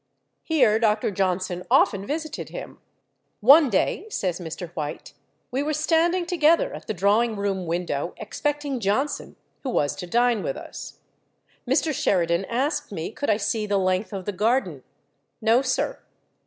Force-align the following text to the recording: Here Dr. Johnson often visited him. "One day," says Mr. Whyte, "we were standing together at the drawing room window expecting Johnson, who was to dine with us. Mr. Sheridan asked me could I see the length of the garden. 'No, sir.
Here 0.41 0.79
Dr. 0.79 1.11
Johnson 1.11 1.63
often 1.69 2.07
visited 2.07 2.49
him. 2.49 2.79
"One 3.39 3.69
day," 3.69 4.07
says 4.09 4.39
Mr. 4.39 4.71
Whyte, 4.71 5.13
"we 5.51 5.61
were 5.61 5.73
standing 5.75 6.25
together 6.25 6.73
at 6.73 6.87
the 6.87 6.93
drawing 6.95 7.35
room 7.35 7.67
window 7.67 8.15
expecting 8.17 8.79
Johnson, 8.79 9.35
who 9.61 9.69
was 9.69 9.95
to 9.97 10.07
dine 10.07 10.41
with 10.41 10.57
us. 10.57 10.97
Mr. 11.67 11.93
Sheridan 11.93 12.45
asked 12.45 12.91
me 12.91 13.11
could 13.11 13.29
I 13.29 13.37
see 13.37 13.67
the 13.67 13.77
length 13.77 14.11
of 14.11 14.25
the 14.25 14.31
garden. 14.31 14.81
'No, 15.39 15.61
sir. 15.61 15.99